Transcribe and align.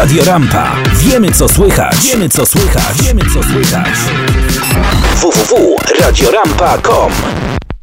Radio 0.00 0.24
Rampa. 0.24 0.76
Wiemy 0.94 1.32
co 1.32 1.48
słychać. 1.48 1.96
Wiemy 2.12 2.28
co 2.28 2.46
słychać. 2.46 3.02
Wiemy 3.02 3.22
co 3.34 3.42
słychać. 3.42 3.88
www.radiorampa.com 5.16 7.12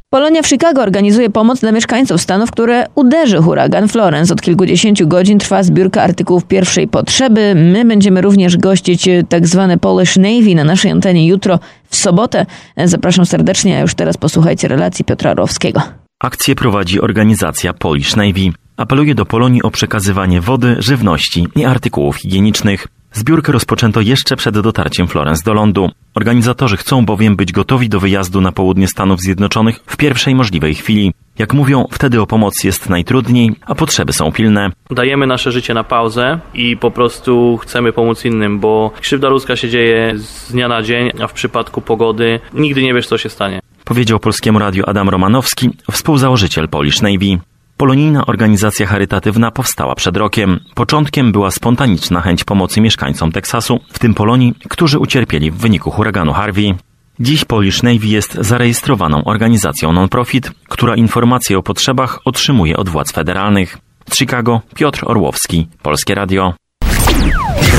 Polonia 0.10 0.42
w 0.42 0.48
Chicago 0.48 0.82
organizuje 0.82 1.30
pomoc 1.30 1.60
dla 1.60 1.72
mieszkańców 1.72 2.22
stanów, 2.22 2.52
które 2.52 2.86
uderzy 2.96 3.38
huragan 3.38 3.88
Florence. 3.88 4.34
Od 4.34 4.42
kilkudziesięciu 4.42 5.08
godzin 5.08 5.40
trwa 5.40 5.64
zbiórka 5.64 6.04
artykułów 6.04 6.46
pierwszej 6.46 6.88
potrzeby. 6.88 7.56
My 7.56 7.86
będziemy 7.86 8.22
również 8.22 8.58
gościć 8.58 9.10
tak 9.30 9.48
zwane 9.48 9.78
Polish 9.78 10.16
Navy 10.16 10.56
na 10.56 10.64
naszej 10.64 10.92
antenie 10.92 11.28
jutro 11.28 11.60
w 11.90 11.96
sobotę. 11.96 12.46
Zapraszam 12.86 13.26
serdecznie, 13.26 13.78
a 13.78 13.82
już 13.82 13.96
teraz 13.96 14.18
posłuchajcie 14.18 14.68
relacji 14.68 15.06
Piotra 15.06 15.32
Orłowskiego. 15.32 15.82
Akcję 16.20 16.56
prowadzi 16.56 17.02
organizacja 17.02 17.74
Polish 17.74 18.16
Navy. 18.16 18.67
Apeluje 18.78 19.16
do 19.16 19.26
Polonii 19.26 19.64
o 19.64 19.72
przekazywanie 19.72 20.42
wody, 20.42 20.76
żywności 20.80 21.48
i 21.56 21.66
artykułów 21.66 22.16
higienicznych. 22.16 22.88
Zbiórkę 23.12 23.52
rozpoczęto 23.52 24.02
jeszcze 24.02 24.36
przed 24.36 24.60
dotarciem 24.60 25.08
Florence 25.08 25.44
do 25.46 25.54
lądu. 25.54 25.90
Organizatorzy 26.16 26.78
chcą 26.78 27.06
bowiem 27.06 27.36
być 27.36 27.52
gotowi 27.52 27.90
do 27.90 28.00
wyjazdu 28.00 28.42
na 28.42 28.52
południe 28.52 28.88
Stanów 28.88 29.20
Zjednoczonych 29.20 29.80
w 29.86 29.98
pierwszej 29.98 30.36
możliwej 30.36 30.76
chwili. 30.76 31.14
Jak 31.40 31.54
mówią, 31.54 31.86
wtedy 31.92 32.22
o 32.22 32.28
pomoc 32.28 32.64
jest 32.64 32.90
najtrudniej, 32.90 33.52
a 33.66 33.76
potrzeby 33.76 34.14
są 34.14 34.32
pilne. 34.32 34.70
Dajemy 34.92 35.28
nasze 35.28 35.52
życie 35.52 35.74
na 35.74 35.84
pauzę 35.84 36.40
i 36.54 36.78
po 36.78 36.92
prostu 36.92 37.58
chcemy 37.58 37.94
pomóc 37.94 38.26
innym, 38.26 38.60
bo 38.60 38.92
krzywda 39.02 39.30
ludzka 39.30 39.56
się 39.56 39.70
dzieje 39.70 40.14
z 40.16 40.52
dnia 40.52 40.68
na 40.68 40.82
dzień, 40.82 41.12
a 41.24 41.28
w 41.28 41.34
przypadku 41.34 41.82
pogody 41.82 42.40
nigdy 42.54 42.84
nie 42.84 42.94
wiesz, 42.94 43.08
co 43.08 43.18
się 43.18 43.30
stanie. 43.30 43.60
Powiedział 43.86 44.20
Polskiemu 44.20 44.60
Radiu 44.60 44.84
Adam 44.88 45.10
Romanowski, 45.10 45.70
współzałożyciel 45.92 46.70
Polish 46.70 47.02
Navy. 47.02 47.40
Polonijna 47.78 48.26
organizacja 48.26 48.86
charytatywna 48.86 49.52
powstała 49.52 49.96
przed 49.96 50.18
rokiem. 50.18 50.60
Początkiem 50.76 51.32
była 51.32 51.52
spontaniczna 51.52 52.22
chęć 52.22 52.44
pomocy 52.44 52.82
mieszkańcom 52.82 53.32
Teksasu, 53.32 53.80
w 53.94 54.00
tym 54.00 54.14
Polonii, 54.14 54.54
którzy 54.70 55.00
ucierpieli 55.00 55.52
w 55.52 55.58
wyniku 55.58 55.92
huraganu 55.92 56.34
Harvey. 56.34 56.76
Dziś 57.20 57.46
Polish 57.46 57.84
Navy 57.84 58.08
jest 58.08 58.34
zarejestrowaną 58.34 59.24
organizacją 59.24 59.94
non-profit, 59.94 60.52
która 60.70 60.96
informacje 60.96 61.58
o 61.58 61.64
potrzebach 61.64 62.20
otrzymuje 62.26 62.78
od 62.78 62.90
władz 62.90 63.12
federalnych. 63.12 63.78
Z 64.10 64.18
Chicago 64.18 64.62
Piotr 64.76 65.02
Orłowski, 65.06 65.68
Polskie 65.82 66.16
Radio. 66.16 66.54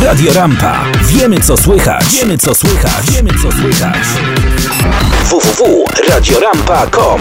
Radio 0.04 0.32
Rampa. 0.32 0.84
Wiemy 1.02 1.40
co 1.40 1.56
słychać. 1.56 2.04
Wiemy 2.20 2.38
co 2.38 2.54
słychać. 2.54 3.10
Wiemy 3.10 3.30
co 3.30 3.52
słychać. 3.52 4.02
www.radiorampa.com 5.24 7.20